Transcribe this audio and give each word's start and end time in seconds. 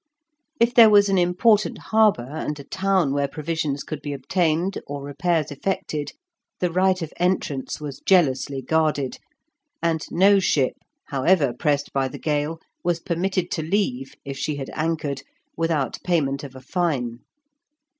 If 0.59 0.73
there 0.73 0.89
was 0.89 1.09
an 1.09 1.19
important 1.19 1.77
harbour 1.77 2.23
and 2.27 2.59
a 2.59 2.63
town 2.63 3.13
where 3.13 3.27
provisions 3.27 3.83
could 3.83 4.01
be 4.01 4.13
obtained, 4.13 4.79
or 4.87 5.03
repairs 5.03 5.51
effected, 5.51 6.13
the 6.59 6.71
right 6.71 6.99
of 7.03 7.13
entrance 7.17 7.79
was 7.79 8.01
jealously 8.03 8.63
guarded, 8.63 9.19
and 9.79 10.03
no 10.09 10.39
ship, 10.39 10.73
however 11.09 11.53
pressed 11.53 11.93
by 11.93 12.07
the 12.07 12.17
gale, 12.17 12.59
was 12.83 12.99
permitted 12.99 13.51
to 13.51 13.61
leave, 13.61 14.15
if 14.25 14.39
she 14.39 14.55
had 14.55 14.71
anchored, 14.73 15.21
without 15.55 15.99
payment 16.03 16.43
of 16.43 16.55
a 16.55 16.61
fine. 16.61 17.19